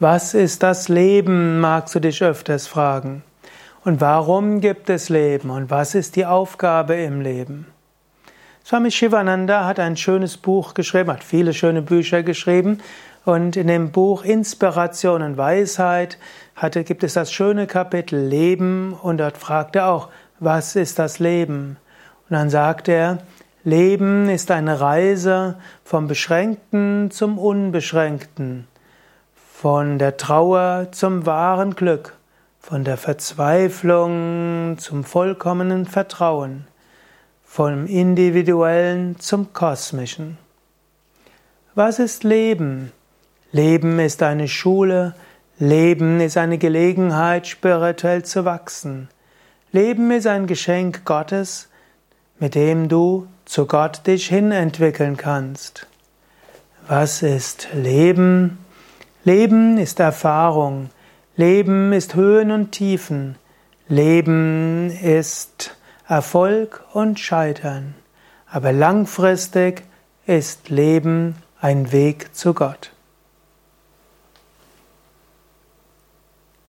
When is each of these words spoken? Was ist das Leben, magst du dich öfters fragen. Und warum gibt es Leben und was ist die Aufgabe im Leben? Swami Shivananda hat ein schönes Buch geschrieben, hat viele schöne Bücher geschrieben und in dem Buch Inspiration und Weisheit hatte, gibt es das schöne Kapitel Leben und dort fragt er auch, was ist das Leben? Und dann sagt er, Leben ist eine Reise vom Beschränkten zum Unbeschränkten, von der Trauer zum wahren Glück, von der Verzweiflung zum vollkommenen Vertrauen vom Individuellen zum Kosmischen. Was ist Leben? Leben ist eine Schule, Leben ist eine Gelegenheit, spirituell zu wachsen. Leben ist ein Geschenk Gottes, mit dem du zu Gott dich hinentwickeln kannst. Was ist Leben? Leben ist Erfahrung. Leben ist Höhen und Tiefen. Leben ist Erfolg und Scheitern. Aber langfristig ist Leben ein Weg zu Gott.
Was 0.00 0.32
ist 0.32 0.62
das 0.62 0.88
Leben, 0.88 1.58
magst 1.58 1.92
du 1.92 1.98
dich 1.98 2.22
öfters 2.22 2.68
fragen. 2.68 3.24
Und 3.84 4.00
warum 4.00 4.60
gibt 4.60 4.90
es 4.90 5.08
Leben 5.08 5.50
und 5.50 5.70
was 5.70 5.96
ist 5.96 6.14
die 6.14 6.24
Aufgabe 6.24 6.94
im 6.94 7.20
Leben? 7.20 7.66
Swami 8.64 8.92
Shivananda 8.92 9.64
hat 9.64 9.80
ein 9.80 9.96
schönes 9.96 10.36
Buch 10.36 10.74
geschrieben, 10.74 11.10
hat 11.10 11.24
viele 11.24 11.52
schöne 11.52 11.82
Bücher 11.82 12.22
geschrieben 12.22 12.78
und 13.24 13.56
in 13.56 13.66
dem 13.66 13.90
Buch 13.90 14.22
Inspiration 14.22 15.20
und 15.20 15.36
Weisheit 15.36 16.16
hatte, 16.54 16.84
gibt 16.84 17.02
es 17.02 17.14
das 17.14 17.32
schöne 17.32 17.66
Kapitel 17.66 18.20
Leben 18.20 18.92
und 18.92 19.18
dort 19.18 19.36
fragt 19.36 19.74
er 19.74 19.88
auch, 19.88 20.10
was 20.38 20.76
ist 20.76 21.00
das 21.00 21.18
Leben? 21.18 21.76
Und 22.30 22.36
dann 22.36 22.50
sagt 22.50 22.86
er, 22.86 23.18
Leben 23.64 24.28
ist 24.28 24.52
eine 24.52 24.80
Reise 24.80 25.56
vom 25.82 26.06
Beschränkten 26.06 27.10
zum 27.10 27.36
Unbeschränkten, 27.36 28.68
von 29.60 29.98
der 29.98 30.16
Trauer 30.16 30.86
zum 30.92 31.26
wahren 31.26 31.74
Glück, 31.74 32.14
von 32.60 32.84
der 32.84 32.96
Verzweiflung 32.96 34.76
zum 34.78 35.02
vollkommenen 35.02 35.84
Vertrauen 35.84 36.68
vom 37.42 37.86
Individuellen 37.86 39.18
zum 39.18 39.52
Kosmischen. 39.52 40.38
Was 41.74 41.98
ist 41.98 42.22
Leben? 42.22 42.92
Leben 43.50 43.98
ist 43.98 44.22
eine 44.22 44.46
Schule, 44.46 45.16
Leben 45.58 46.20
ist 46.20 46.36
eine 46.36 46.58
Gelegenheit, 46.58 47.48
spirituell 47.48 48.24
zu 48.24 48.44
wachsen. 48.44 49.08
Leben 49.72 50.12
ist 50.12 50.28
ein 50.28 50.46
Geschenk 50.46 51.04
Gottes, 51.04 51.68
mit 52.38 52.54
dem 52.54 52.88
du 52.88 53.26
zu 53.44 53.66
Gott 53.66 54.06
dich 54.06 54.28
hinentwickeln 54.28 55.16
kannst. 55.16 55.88
Was 56.86 57.24
ist 57.24 57.66
Leben? 57.74 58.58
Leben 59.24 59.78
ist 59.78 60.00
Erfahrung. 60.00 60.90
Leben 61.36 61.92
ist 61.92 62.14
Höhen 62.14 62.50
und 62.50 62.72
Tiefen. 62.72 63.36
Leben 63.88 64.90
ist 64.90 65.76
Erfolg 66.06 66.84
und 66.92 67.18
Scheitern. 67.18 67.94
Aber 68.50 68.72
langfristig 68.72 69.82
ist 70.26 70.68
Leben 70.68 71.36
ein 71.60 71.90
Weg 71.90 72.34
zu 72.34 72.54
Gott. 72.54 72.92